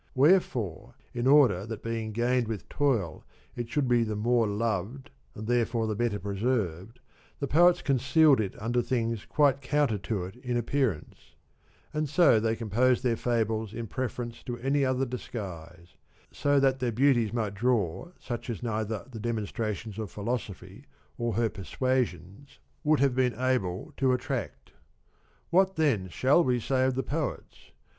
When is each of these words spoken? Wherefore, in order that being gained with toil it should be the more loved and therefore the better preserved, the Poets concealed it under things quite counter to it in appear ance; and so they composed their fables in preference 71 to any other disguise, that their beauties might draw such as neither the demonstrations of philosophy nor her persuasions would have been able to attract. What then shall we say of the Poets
Wherefore, 0.15 0.95
in 1.13 1.27
order 1.27 1.63
that 1.67 1.83
being 1.83 2.11
gained 2.11 2.47
with 2.47 2.67
toil 2.69 3.23
it 3.55 3.69
should 3.69 3.87
be 3.87 4.01
the 4.03 4.15
more 4.15 4.47
loved 4.47 5.11
and 5.35 5.45
therefore 5.45 5.85
the 5.85 5.93
better 5.93 6.17
preserved, 6.17 6.99
the 7.37 7.45
Poets 7.45 7.83
concealed 7.83 8.41
it 8.41 8.59
under 8.59 8.81
things 8.81 9.25
quite 9.25 9.61
counter 9.61 9.99
to 9.99 10.23
it 10.23 10.37
in 10.37 10.57
appear 10.57 10.91
ance; 10.91 11.35
and 11.93 12.09
so 12.09 12.39
they 12.39 12.55
composed 12.55 13.03
their 13.03 13.15
fables 13.15 13.75
in 13.75 13.85
preference 13.85 14.37
71 14.37 14.59
to 14.59 14.65
any 14.65 14.83
other 14.83 15.05
disguise, 15.05 15.93
that 16.43 16.79
their 16.79 16.91
beauties 16.91 17.31
might 17.31 17.53
draw 17.53 18.07
such 18.19 18.49
as 18.49 18.63
neither 18.63 19.05
the 19.11 19.19
demonstrations 19.19 19.99
of 19.99 20.09
philosophy 20.09 20.85
nor 21.19 21.35
her 21.35 21.47
persuasions 21.47 22.57
would 22.83 22.99
have 23.01 23.13
been 23.13 23.35
able 23.39 23.93
to 23.97 24.13
attract. 24.13 24.71
What 25.51 25.75
then 25.75 26.09
shall 26.09 26.43
we 26.43 26.59
say 26.59 26.87
of 26.87 26.95
the 26.95 27.03
Poets 27.03 27.69